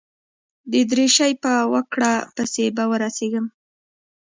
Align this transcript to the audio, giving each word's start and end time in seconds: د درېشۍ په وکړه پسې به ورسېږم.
د 0.71 0.73
درېشۍ 0.91 1.33
په 1.43 1.53
وکړه 1.73 2.11
پسې 2.35 2.65
به 2.75 2.83
ورسېږم. 2.91 3.45